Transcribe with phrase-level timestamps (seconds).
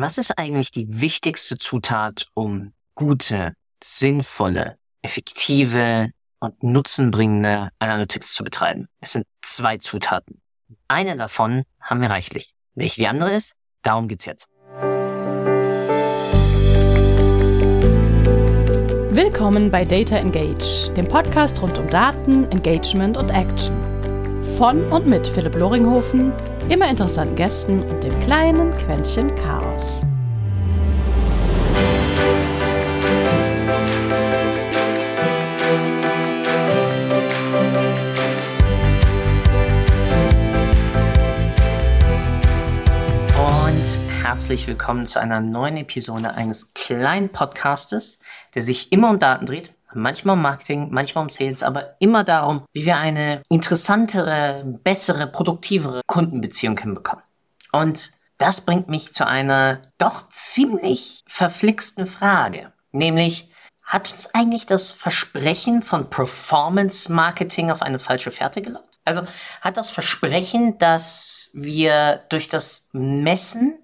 [0.00, 8.86] Was ist eigentlich die wichtigste Zutat, um gute, sinnvolle, effektive und nutzenbringende Analytics zu betreiben?
[9.00, 10.40] Es sind zwei Zutaten.
[10.86, 12.54] Eine davon haben wir reichlich.
[12.76, 13.54] Welche die andere ist?
[13.82, 14.46] Darum geht's jetzt.
[19.10, 23.97] Willkommen bei Data Engage, dem Podcast rund um Daten, Engagement und Action.
[24.58, 26.32] Von und mit Philipp Loringhofen,
[26.68, 30.04] immer interessanten Gästen und dem kleinen Quäntchen Chaos.
[43.36, 48.18] Und herzlich willkommen zu einer neuen Episode eines kleinen Podcastes,
[48.56, 52.64] der sich immer um Daten dreht, manchmal um Marketing, manchmal um Sales, aber immer darum,
[52.72, 57.24] wie wir eine interessantere, bessere, produktivere Kundenbeziehung hinbekommen.
[57.72, 63.50] Und das bringt mich zu einer doch ziemlich verflixten Frage, nämlich
[63.88, 68.98] hat uns eigentlich das Versprechen von Performance Marketing auf eine falsche Fährte gelockt?
[69.06, 69.22] Also
[69.62, 73.78] hat das Versprechen, dass wir durch das Messen,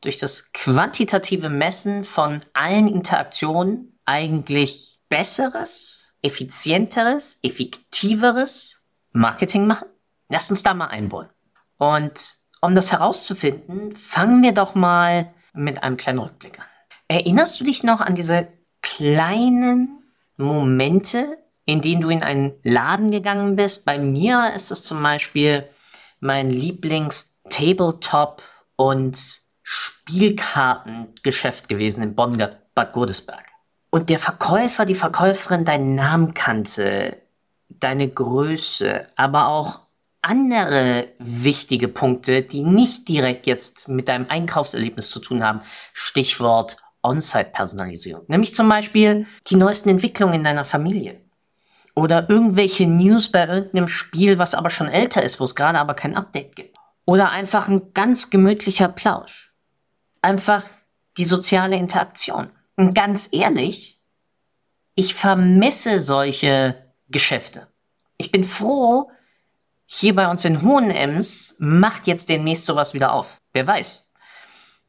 [0.00, 9.86] durch das quantitative Messen von allen Interaktionen eigentlich besseres, effizienteres, effektiveres Marketing machen?
[10.28, 11.28] Lasst uns da mal einbauen.
[11.78, 16.64] Und um das herauszufinden, fangen wir doch mal mit einem kleinen Rückblick an.
[17.06, 18.48] Erinnerst du dich noch an diese
[18.82, 20.02] kleinen
[20.36, 23.84] Momente, in denen du in einen Laden gegangen bist?
[23.84, 25.68] Bei mir ist es zum Beispiel
[26.18, 28.42] mein Lieblings-Tabletop-
[28.74, 29.16] und
[29.62, 33.53] Spielkartengeschäft gewesen in Bonn-Bad Godesberg
[33.94, 37.22] und der Verkäufer, die Verkäuferin deinen Namen kannte,
[37.68, 39.82] deine Größe, aber auch
[40.20, 45.60] andere wichtige Punkte, die nicht direkt jetzt mit deinem Einkaufserlebnis zu tun haben.
[45.92, 48.24] Stichwort On-Site-Personalisierung.
[48.26, 51.20] Nämlich zum Beispiel die neuesten Entwicklungen in deiner Familie.
[51.94, 55.94] Oder irgendwelche News bei irgendeinem Spiel, was aber schon älter ist, wo es gerade aber
[55.94, 56.76] kein Update gibt.
[57.04, 59.54] Oder einfach ein ganz gemütlicher Plausch.
[60.20, 60.64] Einfach
[61.16, 62.50] die soziale Interaktion.
[62.76, 64.00] Und ganz ehrlich,
[64.94, 67.68] ich vermisse solche Geschäfte.
[68.16, 69.10] Ich bin froh,
[69.86, 73.40] hier bei uns in Hohenems macht jetzt demnächst sowas wieder auf.
[73.52, 74.12] Wer weiß.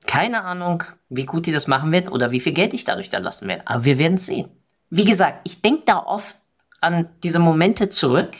[0.07, 3.17] Keine Ahnung, wie gut die das machen werden oder wie viel Geld ich dadurch da
[3.17, 3.67] lassen werde.
[3.67, 4.49] Aber wir werden sehen.
[4.89, 6.37] Wie gesagt, ich denke da oft
[6.81, 8.35] an diese Momente zurück,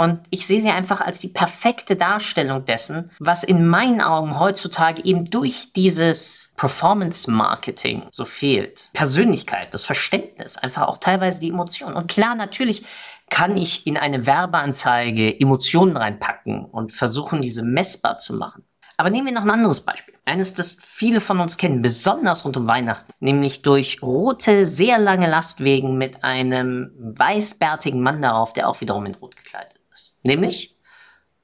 [0.00, 5.04] und ich sehe sie einfach als die perfekte Darstellung dessen, was in meinen Augen heutzutage
[5.04, 8.88] eben durch dieses Performance Marketing so fehlt.
[8.94, 11.96] Persönlichkeit, das Verständnis, einfach auch teilweise die Emotionen.
[11.96, 12.86] Und klar, natürlich
[13.28, 18.64] kann ich in eine Werbeanzeige Emotionen reinpacken und versuchen, diese messbar zu machen.
[18.96, 20.14] Aber nehmen wir noch ein anderes Beispiel.
[20.24, 25.28] Eines, das viele von uns kennen, besonders rund um Weihnachten, nämlich durch rote, sehr lange
[25.28, 29.69] Lastwegen mit einem weißbärtigen Mann darauf, der auch wiederum in Rot gekleidet
[30.00, 30.76] ist, nämlich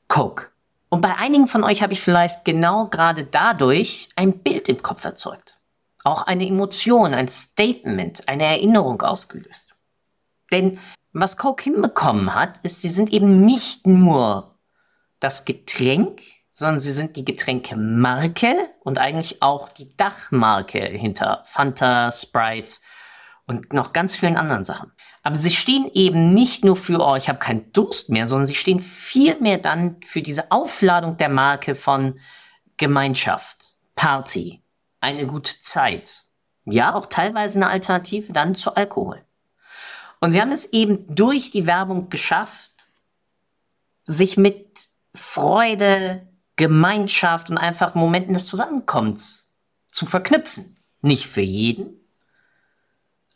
[0.08, 0.46] Coke.
[0.88, 5.04] Und bei einigen von euch habe ich vielleicht genau gerade dadurch ein Bild im Kopf
[5.04, 5.58] erzeugt.
[6.04, 9.74] Auch eine Emotion, ein Statement, eine Erinnerung ausgelöst.
[10.52, 10.78] Denn
[11.12, 14.58] was Coke hinbekommen hat, ist, sie sind eben nicht nur
[15.18, 16.20] das Getränk,
[16.52, 22.80] sondern sie sind die Getränkemarke und eigentlich auch die Dachmarke hinter Fanta, Sprite
[23.46, 24.92] und noch ganz vielen anderen Sachen.
[25.26, 28.54] Aber sie stehen eben nicht nur für, oh, ich habe keinen Durst mehr, sondern sie
[28.54, 32.20] stehen vielmehr dann für diese Aufladung der Marke von
[32.76, 34.62] Gemeinschaft, Party,
[35.00, 36.22] eine gute Zeit.
[36.64, 39.20] Ja, auch teilweise eine Alternative dann zu Alkohol.
[40.20, 42.86] Und sie haben es eben durch die Werbung geschafft,
[44.04, 44.78] sich mit
[45.12, 49.52] Freude, Gemeinschaft und einfach Momenten des Zusammenkommens
[49.88, 50.76] zu verknüpfen.
[51.00, 52.05] Nicht für jeden,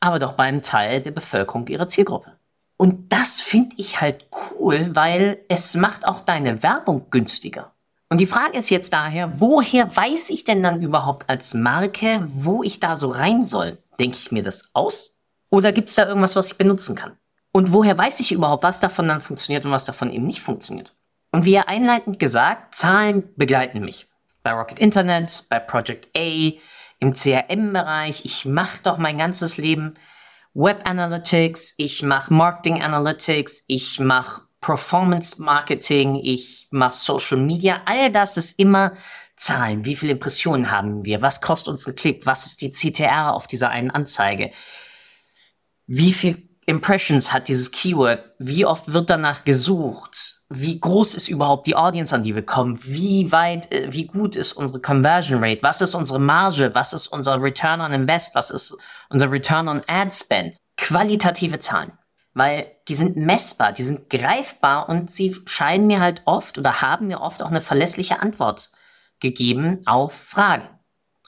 [0.00, 2.33] aber doch beim Teil der Bevölkerung ihrer Zielgruppe.
[2.77, 7.72] Und das finde ich halt cool, weil es macht auch deine Werbung günstiger.
[8.09, 12.63] Und die Frage ist jetzt daher, woher weiß ich denn dann überhaupt als Marke, wo
[12.63, 13.78] ich da so rein soll?
[13.98, 15.22] Denke ich mir das aus?
[15.51, 17.16] Oder gibt es da irgendwas, was ich benutzen kann?
[17.53, 20.95] Und woher weiß ich überhaupt, was davon dann funktioniert und was davon eben nicht funktioniert?
[21.33, 24.09] Und wie einleitend gesagt, Zahlen begleiten mich.
[24.42, 26.53] Bei Rocket Internet, bei Project A,
[27.00, 28.24] im CRM-Bereich.
[28.24, 29.94] Ich mache doch mein ganzes Leben
[30.54, 37.82] Web Analytics, ich mache Marketing Analytics, ich mache Performance Marketing, ich mache Social Media.
[37.86, 38.92] All das ist immer
[39.36, 39.84] Zahlen.
[39.84, 41.22] Wie viele Impressionen haben wir?
[41.22, 42.26] Was kostet uns ein Klick?
[42.26, 44.50] Was ist die CTR auf dieser einen Anzeige?
[45.86, 48.22] Wie viel Impressions hat dieses Keyword?
[48.38, 50.40] Wie oft wird danach gesucht?
[50.52, 52.78] Wie groß ist überhaupt die Audience, an die wir kommen?
[52.82, 55.62] Wie weit, äh, wie gut ist unsere Conversion Rate?
[55.62, 56.74] Was ist unsere Marge?
[56.74, 58.34] Was ist unser Return on Invest?
[58.34, 58.76] Was ist
[59.08, 60.56] unser Return on Ad Spend?
[60.76, 61.92] Qualitative Zahlen.
[62.34, 67.06] Weil die sind messbar, die sind greifbar und sie scheinen mir halt oft oder haben
[67.06, 68.70] mir oft auch eine verlässliche Antwort
[69.20, 70.68] gegeben auf Fragen.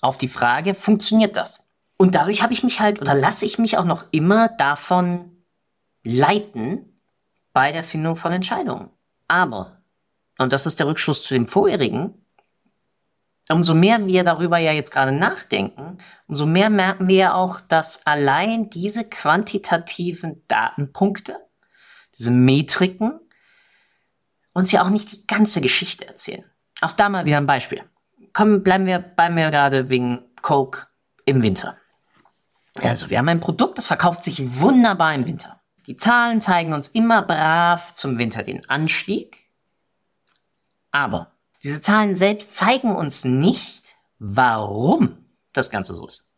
[0.00, 1.68] Auf die Frage, funktioniert das?
[1.96, 5.44] Und dadurch habe ich mich halt oder lasse ich mich auch noch immer davon
[6.02, 7.00] leiten
[7.52, 8.90] bei der Findung von Entscheidungen.
[9.32, 9.80] Aber,
[10.36, 12.12] und das ist der Rückschluss zu dem vorherigen,
[13.48, 15.96] umso mehr wir darüber ja jetzt gerade nachdenken,
[16.26, 21.38] umso mehr merken wir ja auch, dass allein diese quantitativen Datenpunkte,
[22.14, 23.20] diese Metriken,
[24.52, 26.44] uns ja auch nicht die ganze Geschichte erzählen.
[26.82, 27.82] Auch da mal wieder ein Beispiel.
[28.34, 30.88] Kommen, bleiben wir bei mir gerade wegen Coke
[31.24, 31.78] im Winter.
[32.82, 35.61] Also, wir haben ein Produkt, das verkauft sich wunderbar im Winter.
[35.86, 39.38] Die Zahlen zeigen uns immer brav zum Winter den Anstieg.
[40.90, 41.32] Aber
[41.62, 46.28] diese Zahlen selbst zeigen uns nicht, warum das Ganze so ist.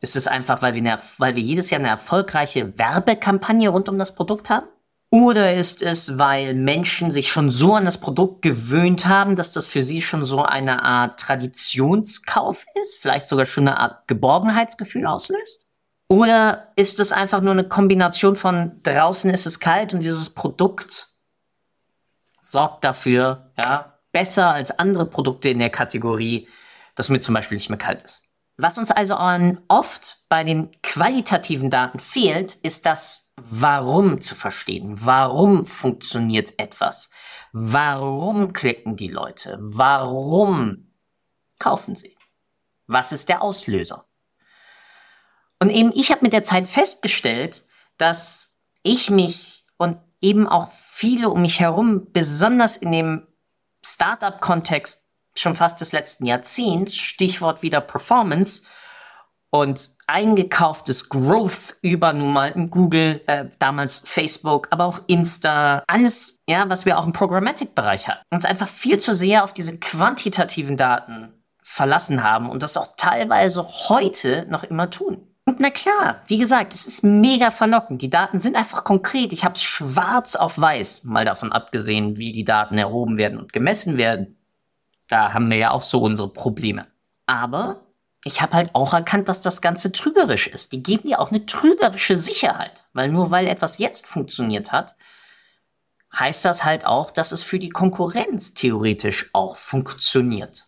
[0.00, 3.98] Ist es einfach, weil wir, eine, weil wir jedes Jahr eine erfolgreiche Werbekampagne rund um
[3.98, 4.66] das Produkt haben?
[5.10, 9.66] Oder ist es, weil Menschen sich schon so an das Produkt gewöhnt haben, dass das
[9.66, 12.98] für sie schon so eine Art Traditionskauf ist?
[13.00, 15.65] Vielleicht sogar schon eine Art Geborgenheitsgefühl auslöst?
[16.08, 21.08] Oder ist es einfach nur eine Kombination von draußen ist es kalt und dieses Produkt
[22.40, 26.48] sorgt dafür, ja, besser als andere Produkte in der Kategorie,
[26.94, 28.22] dass mir zum Beispiel nicht mehr kalt ist.
[28.58, 29.18] Was uns also
[29.68, 34.96] oft bei den qualitativen Daten fehlt, ist das Warum zu verstehen.
[35.04, 37.10] Warum funktioniert etwas?
[37.52, 39.58] Warum klicken die Leute?
[39.60, 40.90] Warum
[41.58, 42.16] kaufen sie?
[42.86, 44.05] Was ist der Auslöser?
[45.58, 47.64] Und eben ich habe mit der Zeit festgestellt,
[47.98, 53.26] dass ich mich und eben auch viele um mich herum, besonders in dem
[53.84, 58.64] Startup-Kontext schon fast des letzten Jahrzehnts, Stichwort wieder Performance
[59.50, 66.68] und eingekauftes Growth über nun mal Google, äh, damals Facebook, aber auch Insta, alles, ja,
[66.68, 71.32] was wir auch im Programmatic-Bereich hatten, uns einfach viel zu sehr auf diese quantitativen Daten
[71.62, 75.35] verlassen haben und das auch teilweise heute noch immer tun.
[75.46, 78.02] Und na klar, wie gesagt, es ist mega verlockend.
[78.02, 79.32] Die Daten sind einfach konkret.
[79.32, 83.52] Ich habe es schwarz auf weiß, mal davon abgesehen, wie die Daten erhoben werden und
[83.52, 84.36] gemessen werden.
[85.06, 86.88] Da haben wir ja auch so unsere Probleme.
[87.26, 87.80] Aber
[88.24, 90.72] ich habe halt auch erkannt, dass das Ganze trügerisch ist.
[90.72, 92.84] Die geben dir auch eine trügerische Sicherheit.
[92.92, 94.96] Weil nur weil etwas jetzt funktioniert hat,
[96.12, 100.64] heißt das halt auch, dass es für die Konkurrenz theoretisch auch funktioniert.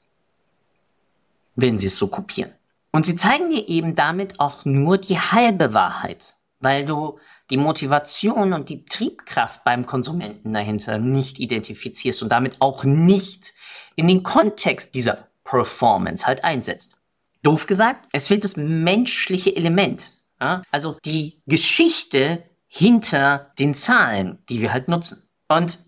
[1.57, 2.53] Wenn sie es so kopieren.
[2.93, 7.19] Und sie zeigen dir eben damit auch nur die halbe Wahrheit, weil du
[7.50, 13.55] die Motivation und die Triebkraft beim Konsumenten dahinter nicht identifizierst und damit auch nicht
[13.96, 16.99] in den Kontext dieser Performance halt einsetzt.
[17.43, 20.14] Doof gesagt, es fehlt das menschliche Element.
[20.41, 20.62] Ja?
[20.70, 25.29] Also die Geschichte hinter den Zahlen, die wir halt nutzen.
[25.49, 25.79] Und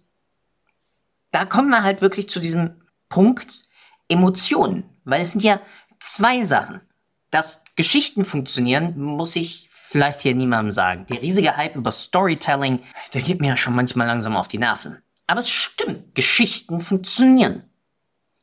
[1.31, 3.63] da kommen wir halt wirklich zu diesem Punkt
[4.09, 5.61] Emotionen, weil es sind ja
[6.01, 6.81] zwei Sachen
[7.31, 11.07] dass Geschichten funktionieren, muss ich vielleicht hier niemandem sagen.
[11.07, 12.81] Der riesige Hype über Storytelling,
[13.13, 14.99] der geht mir ja schon manchmal langsam auf die Nerven.
[15.27, 17.65] Aber es stimmt, Geschichten funktionieren.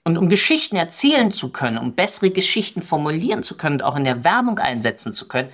[0.04, 4.06] Und um Geschichten erzählen zu können, um bessere Geschichten formulieren zu können und auch in
[4.06, 5.50] der Werbung einsetzen zu können,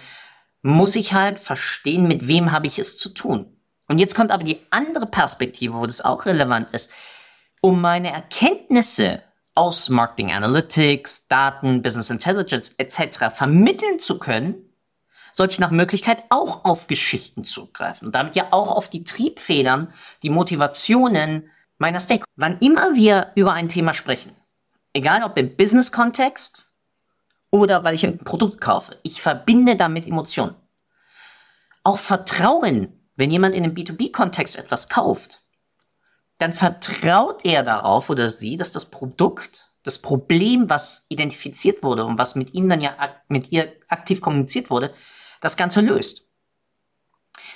[0.62, 3.58] muss ich halt verstehen, mit wem habe ich es zu tun.
[3.88, 6.92] Und jetzt kommt aber die andere Perspektive, wo das auch relevant ist.
[7.62, 9.24] Um meine Erkenntnisse
[9.56, 13.36] aus Marketing Analytics, Daten, Business Intelligence etc.
[13.36, 14.74] vermitteln zu können,
[15.32, 19.92] sollte ich nach Möglichkeit auch auf Geschichten zugreifen und damit ja auch auf die Triebfedern,
[20.22, 22.32] die Motivationen meiner Stakeholder.
[22.36, 24.36] Wann immer wir über ein Thema sprechen,
[24.94, 26.72] egal ob im Business-Kontext
[27.50, 30.56] oder weil ich ein Produkt kaufe, ich verbinde damit Emotionen.
[31.84, 35.43] Auch Vertrauen, wenn jemand in einem B2B-Kontext etwas kauft,
[36.44, 42.18] dann vertraut er darauf oder sie, dass das Produkt, das Problem, was identifiziert wurde und
[42.18, 44.94] was mit ihm dann ja mit ihr aktiv kommuniziert wurde,
[45.40, 46.30] das Ganze löst.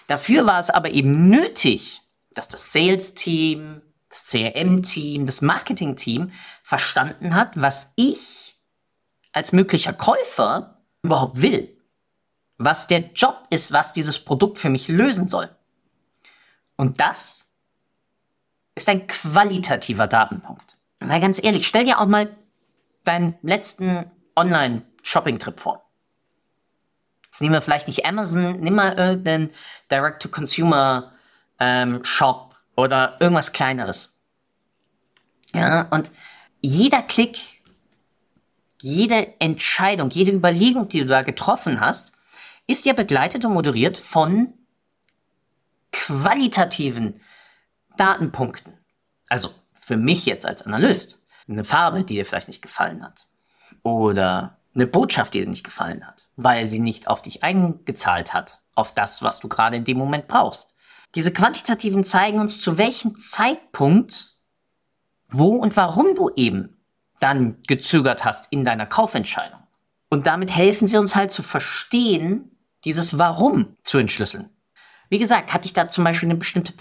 [0.07, 1.99] Dafür war es aber eben nötig,
[2.33, 6.31] dass das Sales-Team, das CRM-Team, das Marketing-Team
[6.63, 8.55] verstanden hat, was ich
[9.33, 11.77] als möglicher Käufer überhaupt will.
[12.57, 15.53] Was der Job ist, was dieses Produkt für mich lösen soll.
[16.77, 17.46] Und das
[18.77, 20.77] ist ein qualitativer Datenpunkt.
[20.99, 22.35] Weil ganz ehrlich, stell dir auch mal
[23.03, 25.89] deinen letzten Online-Shopping-Trip vor.
[27.25, 29.49] Jetzt nehmen wir vielleicht nicht Amazon, nimm mal irgendeinen
[29.91, 31.11] Direct-to-Consumer
[31.59, 32.01] ähm,
[32.75, 34.19] oder irgendwas kleineres.
[35.53, 36.11] Ja, und
[36.61, 37.61] jeder Klick,
[38.81, 42.11] jede Entscheidung, jede Überlegung, die du da getroffen hast,
[42.67, 44.53] ist ja begleitet und moderiert von
[45.91, 47.19] qualitativen
[47.97, 48.73] Datenpunkten.
[49.29, 49.49] Also
[49.79, 53.27] für mich jetzt als Analyst eine Farbe, die dir vielleicht nicht gefallen hat.
[53.83, 58.61] Oder eine Botschaft, die dir nicht gefallen hat, weil sie nicht auf dich eingezahlt hat,
[58.75, 60.75] auf das, was du gerade in dem Moment brauchst.
[61.15, 64.37] Diese quantitativen zeigen uns, zu welchem Zeitpunkt,
[65.29, 66.77] wo und warum du eben
[67.19, 69.59] dann gezögert hast in deiner Kaufentscheidung.
[70.09, 72.51] Und damit helfen sie uns halt zu verstehen,
[72.85, 74.49] dieses Warum zu entschlüsseln.
[75.09, 76.73] Wie gesagt, hat dich da zum Beispiel eine bestimmte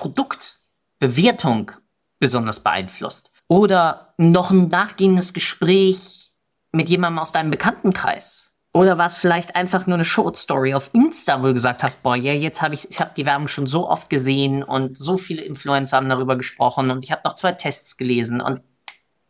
[0.98, 1.72] Produktbewertung
[2.18, 3.32] besonders beeinflusst?
[3.48, 6.32] Oder noch ein nachgehendes Gespräch
[6.72, 8.52] mit jemandem aus deinem Bekanntenkreis?
[8.72, 12.02] Oder war es vielleicht einfach nur eine Short Story auf Insta, wo du gesagt hast,
[12.02, 15.16] boah, ja, jetzt habe ich, ich habe die Werbung schon so oft gesehen und so
[15.16, 18.60] viele Influencer haben darüber gesprochen und ich habe noch zwei Tests gelesen und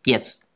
[0.04, 0.48] jetzt,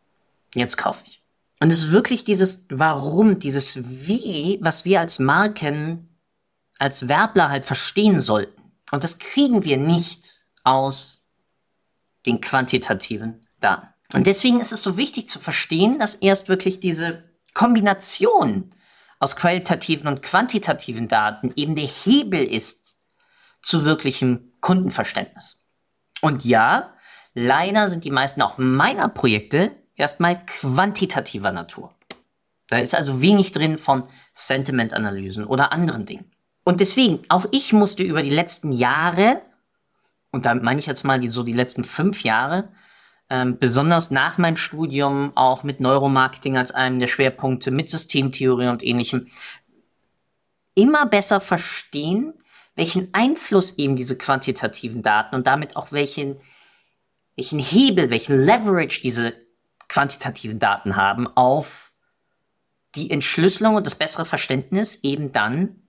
[0.55, 1.23] jetzt kaufe ich.
[1.61, 6.09] Und es ist wirklich dieses Warum, dieses Wie, was wir als Marken,
[6.79, 8.61] als Werbler halt verstehen sollten.
[8.91, 10.40] Und das kriegen wir nicht
[10.71, 11.29] aus
[12.27, 13.89] den quantitativen Daten.
[14.15, 17.25] Und deswegen ist es so wichtig zu verstehen, dass erst wirklich diese
[17.55, 18.71] Kombination
[19.19, 23.01] aus qualitativen und quantitativen Daten eben der Hebel ist
[23.63, 25.67] zu wirklichem Kundenverständnis.
[26.21, 26.95] Und ja,
[27.35, 31.95] leider sind die meisten auch meiner Projekte erstmal quantitativer Natur.
[32.69, 36.31] Da ist also wenig drin von Sentiment-Analysen oder anderen Dingen.
[36.63, 39.43] Und deswegen, auch ich musste über die letzten Jahre,
[40.33, 42.73] und damit meine ich jetzt mal die, so die letzten fünf Jahre,
[43.29, 48.83] ähm, besonders nach meinem Studium auch mit Neuromarketing als einem der Schwerpunkte, mit Systemtheorie und
[48.83, 49.29] ähnlichem,
[50.75, 52.35] immer besser verstehen,
[52.75, 56.41] welchen Einfluss eben diese quantitativen Daten und damit auch welchen,
[57.37, 59.35] welchen Hebel, welchen Leverage diese
[59.89, 61.93] quantitativen Daten haben auf
[62.95, 65.83] die Entschlüsselung und das bessere Verständnis eben dann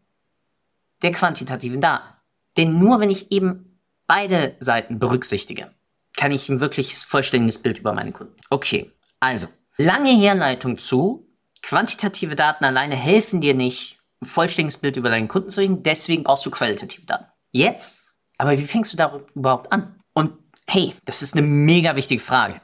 [1.02, 2.14] der quantitativen Daten.
[2.58, 3.71] Denn nur wenn ich eben
[4.12, 5.72] beide Seiten berücksichtige,
[6.18, 8.36] kann ich ein wirklich vollständiges Bild über meine Kunden.
[8.50, 8.92] Okay,
[9.22, 11.30] also, lange Herleitung zu,
[11.64, 16.24] quantitative Daten alleine helfen dir nicht, ein vollständiges Bild über deinen Kunden zu kriegen, deswegen
[16.26, 17.28] brauchst du qualitative Daten.
[17.52, 19.96] Jetzt, aber wie fängst du da überhaupt an?
[20.14, 20.34] Und
[20.68, 22.60] hey, das ist eine mega wichtige Frage,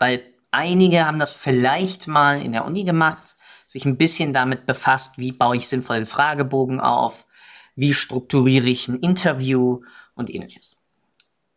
[0.00, 5.18] weil einige haben das vielleicht mal in der Uni gemacht, sich ein bisschen damit befasst,
[5.18, 7.26] wie baue ich sinnvollen Fragebogen auf,
[7.76, 9.82] wie strukturiere ich ein Interview
[10.16, 10.79] und ähnliches.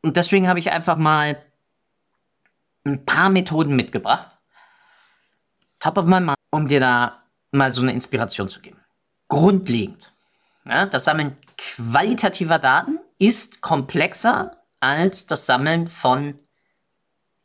[0.03, 1.41] Und deswegen habe ich einfach mal
[2.85, 4.37] ein paar Methoden mitgebracht.
[5.79, 8.79] Top of my mind, um dir da mal so eine Inspiration zu geben.
[9.29, 10.11] Grundlegend.
[10.65, 16.37] Ja, das Sammeln qualitativer Daten ist komplexer als das Sammeln von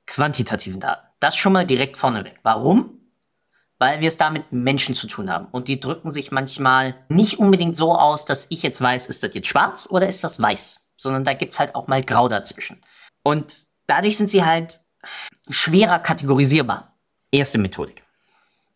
[0.07, 1.07] quantitativen Daten.
[1.21, 2.41] Das schon mal direkt vorneweg.
[2.43, 3.01] Warum?
[3.79, 5.47] Weil wir es da mit Menschen zu tun haben.
[5.53, 9.35] Und die drücken sich manchmal nicht unbedingt so aus, dass ich jetzt weiß, ist das
[9.35, 12.83] jetzt schwarz oder ist das weiß sondern da gibt's halt auch mal Grau dazwischen.
[13.23, 14.81] Und dadurch sind sie halt
[15.49, 16.95] schwerer kategorisierbar.
[17.31, 18.03] Erste Methodik.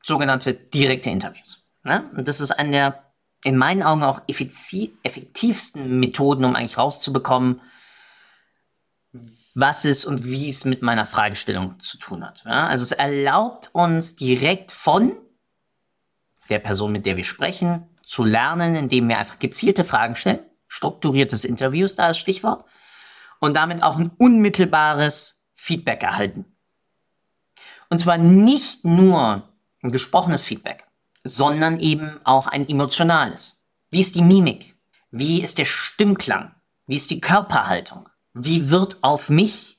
[0.03, 1.67] Sogenannte direkte Interviews.
[1.83, 2.11] Ne?
[2.17, 3.03] Und das ist eine der
[3.45, 7.61] in meinen Augen auch effektivsten Methoden, um eigentlich rauszubekommen,
[9.55, 12.45] was es und wie es mit meiner Fragestellung zu tun hat.
[12.45, 12.69] Ja?
[12.69, 15.17] Also es erlaubt uns direkt von
[16.49, 20.41] der Person, mit der wir sprechen, zu lernen, indem wir einfach gezielte Fragen stellen
[20.73, 22.65] strukturiertes Interviews, da ist Stichwort,
[23.41, 26.47] und damit auch ein unmittelbares Feedback erhalten.
[27.91, 29.43] Und zwar nicht nur
[29.83, 30.87] ein gesprochenes Feedback,
[31.25, 33.67] sondern eben auch ein emotionales.
[33.91, 34.75] Wie ist die Mimik?
[35.11, 36.55] Wie ist der Stimmklang?
[36.87, 38.09] Wie ist die Körperhaltung?
[38.33, 39.77] Wie wird auf mich,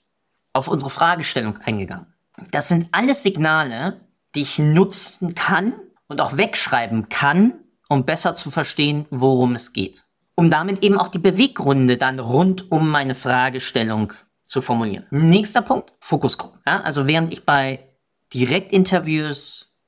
[0.53, 2.13] auf unsere Fragestellung eingegangen?
[2.51, 4.00] Das sind alles Signale,
[4.35, 5.73] die ich nutzen kann
[6.07, 7.55] und auch wegschreiben kann,
[7.89, 10.03] um besser zu verstehen, worum es geht
[10.35, 14.13] um damit eben auch die Beweggründe dann rund um meine Fragestellung
[14.45, 15.05] zu formulieren.
[15.11, 16.61] Nächster Punkt, Fokusgruppen.
[16.65, 17.87] Ja, also während ich bei
[18.33, 19.79] Direktinterviews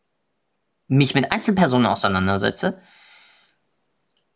[0.87, 2.79] mich mit Einzelpersonen auseinandersetze,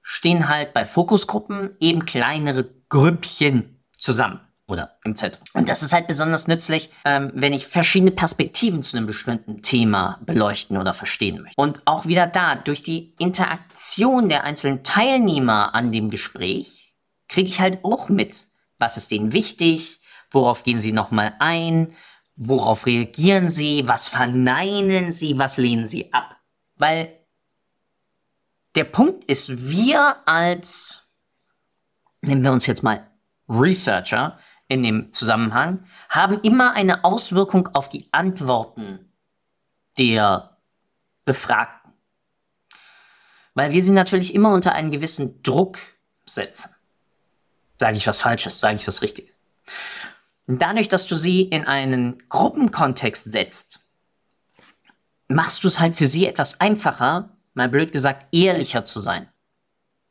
[0.01, 4.39] stehen halt bei Fokusgruppen eben kleinere Grüppchen zusammen
[4.69, 5.45] oder im Zentrum.
[5.53, 10.19] Und das ist halt besonders nützlich, ähm, wenn ich verschiedene Perspektiven zu einem bestimmten Thema
[10.25, 11.59] beleuchten oder verstehen möchte.
[11.59, 16.95] Und auch wieder da, durch die Interaktion der einzelnen Teilnehmer an dem Gespräch,
[17.27, 18.47] kriege ich halt auch mit,
[18.77, 19.99] was ist denen wichtig,
[20.31, 21.95] worauf gehen sie nochmal ein,
[22.35, 26.37] worauf reagieren sie, was verneinen sie, was lehnen sie ab.
[26.75, 27.19] Weil
[28.75, 31.13] der Punkt ist, wir als,
[32.21, 33.09] nehmen wir uns jetzt mal
[33.49, 39.11] Researcher, in dem Zusammenhang haben immer eine Auswirkung auf die Antworten
[39.97, 40.57] der
[41.25, 41.91] Befragten.
[43.55, 45.79] Weil wir sie natürlich immer unter einen gewissen Druck
[46.25, 46.73] setzen.
[47.79, 49.35] Sage ich was Falsches, sage ich was Richtiges.
[50.45, 53.87] Dadurch, dass du sie in einen Gruppenkontext setzt,
[55.27, 59.29] machst du es halt für sie etwas einfacher, mal blöd gesagt, ehrlicher zu sein.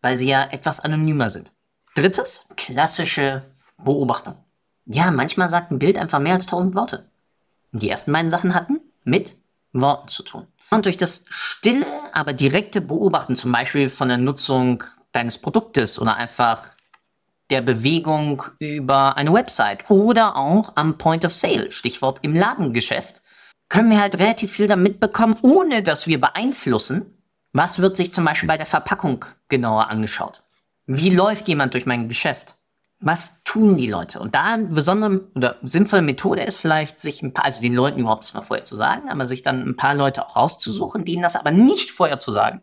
[0.00, 1.53] Weil sie ja etwas anonymer sind.
[1.95, 3.45] Drittes, klassische
[3.79, 4.37] Beobachtung.
[4.90, 7.07] Ja, manchmal sagt ein Bild einfach mehr als tausend Worte.
[7.73, 9.37] Die ersten beiden Sachen hatten mit
[9.75, 10.47] Worten zu tun.
[10.71, 16.16] Und durch das stille, aber direkte Beobachten, zum Beispiel von der Nutzung deines Produktes oder
[16.16, 16.68] einfach
[17.50, 23.23] der Bewegung über eine Website oder auch am Point of Sale, Stichwort im Ladengeschäft,
[23.68, 27.12] können wir halt relativ viel damit bekommen, ohne dass wir beeinflussen,
[27.52, 30.42] was wird sich zum Beispiel bei der Verpackung genauer angeschaut.
[30.87, 32.58] Wie läuft jemand durch mein Geschäft?
[33.00, 34.19] Was tun die Leute?
[34.19, 38.00] Und da eine besondere oder sinnvolle Methode ist vielleicht, sich ein paar, also den Leuten
[38.00, 41.23] überhaupt das mal vorher zu sagen, aber sich dann ein paar Leute auch rauszusuchen, denen
[41.23, 42.61] das aber nicht vorher zu sagen.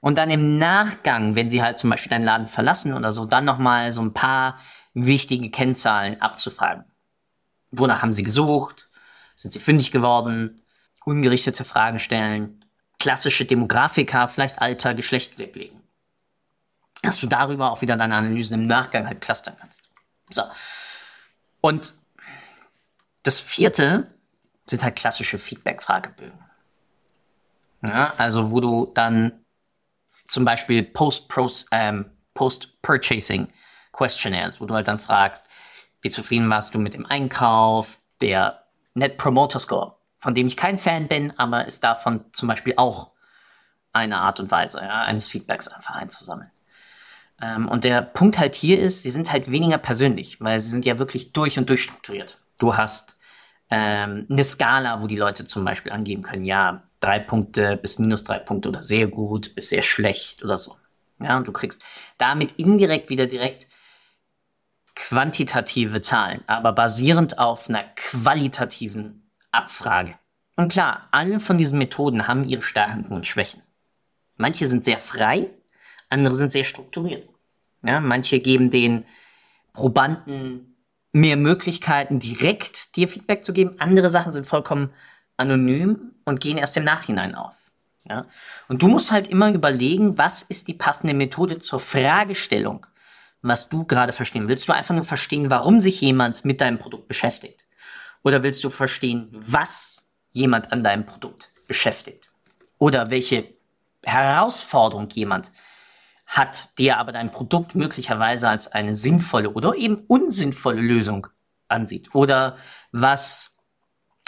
[0.00, 3.44] Und dann im Nachgang, wenn sie halt zum Beispiel deinen Laden verlassen oder so, dann
[3.44, 4.58] nochmal so ein paar
[4.94, 6.84] wichtige Kennzahlen abzufragen.
[7.70, 8.88] Wonach haben sie gesucht?
[9.34, 10.62] Sind sie fündig geworden?
[11.04, 12.64] Ungerichtete Fragen stellen.
[12.98, 15.78] Klassische Demografika, vielleicht Alter, Geschlecht weglegen
[17.02, 19.84] dass du darüber auch wieder deine Analysen im Nachgang halt clustern kannst.
[20.30, 20.42] So.
[21.60, 21.94] Und
[23.22, 24.08] das vierte
[24.66, 26.38] sind halt klassische Feedback-Fragebögen.
[27.86, 29.44] Ja, also wo du dann
[30.26, 32.12] zum Beispiel Post-Purchasing
[33.42, 33.52] ähm,
[33.92, 35.48] Questionnaires, wo du halt dann fragst,
[36.02, 38.64] wie zufrieden warst du mit dem Einkauf, der
[38.94, 43.12] Net Promoter Score, von dem ich kein Fan bin, aber ist davon zum Beispiel auch
[43.92, 46.50] eine Art und Weise, ja, eines Feedbacks einfach einzusammeln.
[47.40, 50.84] Ähm, und der Punkt halt hier ist, sie sind halt weniger persönlich, weil sie sind
[50.84, 52.40] ja wirklich durch und durch strukturiert.
[52.58, 53.18] Du hast
[53.70, 58.24] ähm, eine Skala, wo die Leute zum Beispiel angeben können, ja, drei Punkte bis minus
[58.24, 60.76] drei Punkte oder sehr gut bis sehr schlecht oder so.
[61.20, 61.84] Ja, und du kriegst
[62.16, 63.66] damit indirekt wieder direkt
[64.94, 70.18] quantitative Zahlen, aber basierend auf einer qualitativen Abfrage.
[70.56, 73.62] Und klar, alle von diesen Methoden haben ihre Stärken und Schwächen.
[74.36, 75.50] Manche sind sehr frei,
[76.08, 77.28] andere sind sehr strukturiert.
[77.82, 79.04] Ja, manche geben den
[79.72, 80.76] Probanden
[81.12, 83.76] mehr Möglichkeiten, direkt dir Feedback zu geben.
[83.78, 84.90] Andere Sachen sind vollkommen
[85.36, 87.54] anonym und gehen erst im Nachhinein auf.
[88.08, 88.26] Ja?
[88.68, 92.86] Und du musst halt immer überlegen, was ist die passende Methode zur Fragestellung,
[93.42, 94.48] was du gerade verstehen.
[94.48, 97.66] Willst du einfach nur verstehen, warum sich jemand mit deinem Produkt beschäftigt?
[98.22, 102.28] Oder willst du verstehen, was jemand an deinem Produkt beschäftigt?
[102.78, 103.48] Oder welche
[104.02, 105.52] Herausforderung jemand
[106.28, 111.26] hat, der aber dein Produkt möglicherweise als eine sinnvolle oder eben unsinnvolle Lösung
[111.68, 112.58] ansieht oder
[112.92, 113.56] was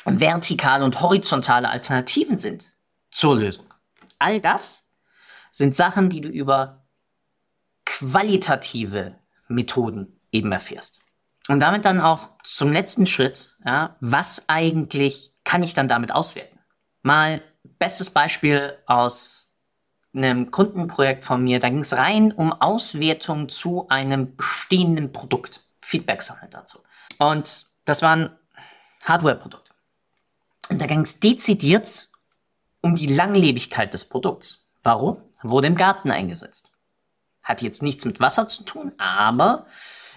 [0.07, 2.73] vertikale und horizontale Alternativen sind
[3.11, 3.67] zur Lösung.
[4.19, 4.97] All das
[5.51, 6.87] sind Sachen, die du über
[7.85, 9.17] qualitative
[9.49, 11.01] Methoden eben erfährst.
[11.49, 16.59] Und damit dann auch zum letzten Schritt, ja, was eigentlich kann ich dann damit auswerten?
[17.03, 17.43] Mal
[17.79, 19.50] bestes Beispiel aus
[20.15, 25.63] einem Kundenprojekt von mir, da ging es rein um Auswertung zu einem bestehenden Produkt.
[25.81, 26.81] Feedback sammeln dazu.
[27.19, 28.31] Und das war ein
[29.05, 29.73] Hardware-Produkt.
[30.69, 32.09] Und da ging es dezidiert
[32.81, 34.69] um die Langlebigkeit des Produkts.
[34.83, 35.19] Warum?
[35.43, 36.71] Wurde im Garten eingesetzt.
[37.43, 39.67] Hat jetzt nichts mit Wasser zu tun, aber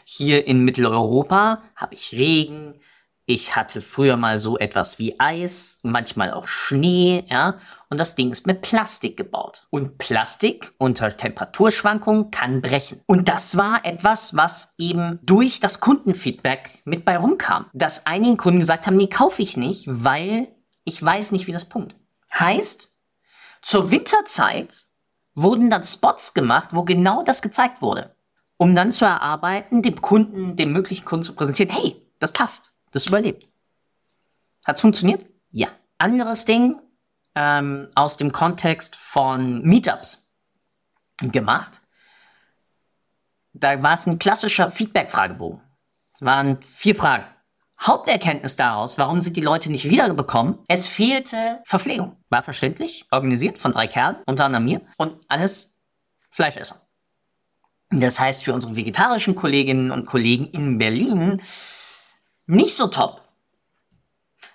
[0.05, 2.79] hier in Mitteleuropa habe ich Regen,
[3.25, 7.57] ich hatte früher mal so etwas wie Eis, manchmal auch Schnee, ja,
[7.89, 9.67] und das Ding ist mit Plastik gebaut.
[9.69, 13.01] Und Plastik unter Temperaturschwankungen kann brechen.
[13.05, 17.67] Und das war etwas, was eben durch das Kundenfeedback mit bei rumkam.
[17.71, 20.47] Dass einige Kunden gesagt haben, nee, kaufe ich nicht, weil
[20.83, 21.95] ich weiß nicht, wie das pumpt.
[22.33, 22.97] Heißt,
[23.61, 24.87] zur Winterzeit
[25.35, 28.15] wurden dann Spots gemacht, wo genau das gezeigt wurde.
[28.57, 32.72] Um dann zu erarbeiten, dem Kunden, dem möglichen Kunden zu präsentieren, hey, das passt.
[32.93, 33.49] Das überlebt.
[34.65, 35.25] Hat's funktioniert?
[35.51, 35.67] Ja.
[35.97, 36.79] Anderes Ding
[37.35, 40.33] ähm, aus dem Kontext von Meetups
[41.21, 41.81] gemacht.
[43.53, 45.61] Da war es ein klassischer Feedback-Fragebogen.
[46.15, 47.25] Es waren vier Fragen.
[47.81, 50.59] Haupterkenntnis daraus, warum sind die Leute nicht wiederbekommen?
[50.67, 52.17] Es fehlte Verpflegung.
[52.29, 55.81] War verständlich, organisiert von drei Kerlen, unter anderem mir, und alles
[56.29, 56.87] Fleischesser.
[57.89, 61.41] Das heißt, für unsere vegetarischen Kolleginnen und Kollegen in Berlin
[62.45, 63.21] nicht so top.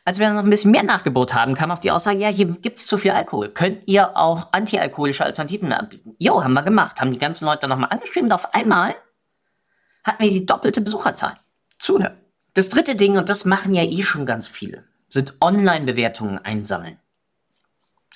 [0.04, 2.86] Als wir noch ein bisschen mehr nachgebohrt haben, kam auch die Aussage, ja, hier gibt's
[2.86, 3.50] zu viel Alkohol.
[3.50, 6.14] Könnt ihr auch antialkoholische Alternativen anbieten?
[6.18, 7.00] Jo, haben wir gemacht.
[7.00, 8.94] Haben die ganzen Leute nochmal angeschrieben und auf einmal
[10.04, 11.34] hatten wir die doppelte Besucherzahl.
[11.78, 12.16] Zuhören.
[12.54, 16.98] Das dritte Ding, und das machen ja eh schon ganz viele, sind Online-Bewertungen einsammeln.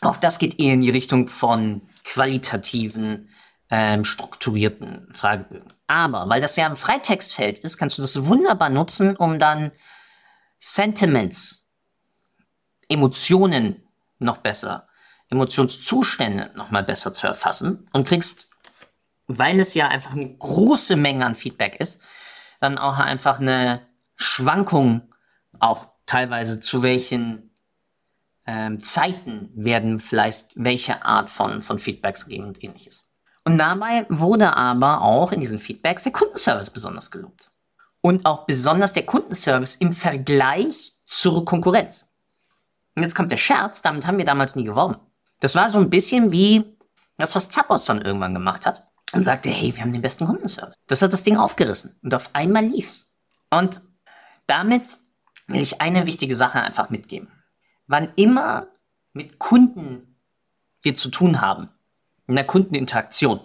[0.00, 3.28] Auch das geht eher in die Richtung von qualitativen,
[3.70, 5.72] ähm, strukturierten Fragebögen.
[5.92, 9.72] Aber weil das ja ein Freitextfeld ist, kannst du das wunderbar nutzen, um dann
[10.58, 11.70] Sentiments,
[12.88, 13.86] Emotionen
[14.18, 14.88] noch besser,
[15.28, 18.52] Emotionszustände noch mal besser zu erfassen und kriegst,
[19.26, 22.02] weil es ja einfach eine große Menge an Feedback ist,
[22.58, 25.12] dann auch einfach eine Schwankung
[25.58, 27.50] auch teilweise zu welchen
[28.46, 33.11] ähm, Zeiten werden vielleicht welche Art von, von Feedbacks geben und ähnliches.
[33.44, 37.50] Und dabei wurde aber auch in diesen Feedbacks der Kundenservice besonders gelobt.
[38.00, 42.08] Und auch besonders der Kundenservice im Vergleich zur Konkurrenz.
[42.94, 44.96] Und jetzt kommt der Scherz, damit haben wir damals nie geworben.
[45.40, 46.64] Das war so ein bisschen wie
[47.18, 50.76] das, was Zappos dann irgendwann gemacht hat und sagte, hey, wir haben den besten Kundenservice.
[50.86, 53.16] Das hat das Ding aufgerissen und auf einmal lief's.
[53.50, 53.82] Und
[54.46, 54.98] damit
[55.46, 57.28] will ich eine wichtige Sache einfach mitgeben.
[57.86, 58.68] Wann immer
[59.12, 60.16] mit Kunden
[60.82, 61.68] wir zu tun haben,
[62.26, 63.40] in der Kundeninteraktion,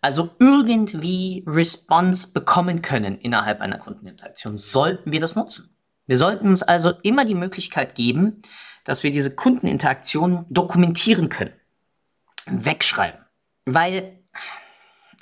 [0.00, 5.76] also irgendwie Response bekommen können innerhalb einer Kundeninteraktion, sollten wir das nutzen.
[6.06, 8.42] Wir sollten uns also immer die Möglichkeit geben,
[8.84, 11.52] dass wir diese Kundeninteraktion dokumentieren können,
[12.46, 13.20] wegschreiben.
[13.64, 14.18] Weil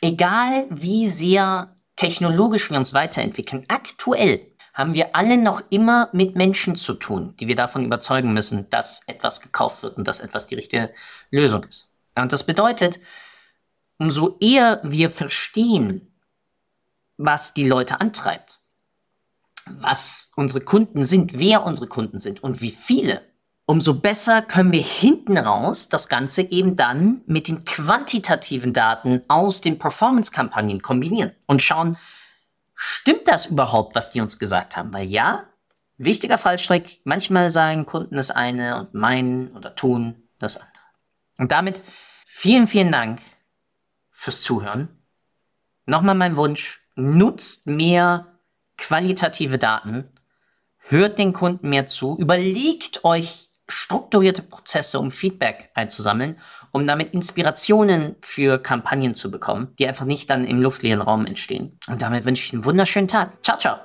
[0.00, 6.76] egal wie sehr technologisch wir uns weiterentwickeln, aktuell haben wir alle noch immer mit Menschen
[6.76, 10.54] zu tun, die wir davon überzeugen müssen, dass etwas gekauft wird und dass etwas die
[10.54, 10.94] richtige
[11.30, 11.89] Lösung ist.
[12.16, 13.00] Und das bedeutet,
[13.98, 16.10] umso eher wir verstehen,
[17.16, 18.60] was die Leute antreibt,
[19.66, 23.22] was unsere Kunden sind, wer unsere Kunden sind und wie viele,
[23.66, 29.60] umso besser können wir hinten raus das Ganze eben dann mit den quantitativen Daten aus
[29.60, 31.96] den Performance-Kampagnen kombinieren und schauen,
[32.74, 34.92] stimmt das überhaupt, was die uns gesagt haben?
[34.92, 35.44] Weil ja,
[35.98, 40.69] wichtiger Fallstrick, manchmal sagen Kunden das eine und meinen oder tun das andere.
[41.40, 41.82] Und damit
[42.26, 43.20] vielen, vielen Dank
[44.10, 44.90] fürs Zuhören.
[45.86, 48.38] Nochmal mein Wunsch, nutzt mehr
[48.76, 50.04] qualitative Daten,
[50.76, 56.38] hört den Kunden mehr zu, überlegt euch strukturierte Prozesse, um Feedback einzusammeln,
[56.72, 61.78] um damit Inspirationen für Kampagnen zu bekommen, die einfach nicht dann im luftleeren Raum entstehen.
[61.86, 63.42] Und damit wünsche ich einen wunderschönen Tag.
[63.42, 63.78] Ciao, ciao.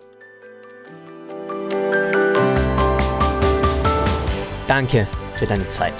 [4.67, 5.93] Danke für deine Zeit.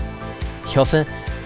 [0.66, 1.06] Ich hoffe,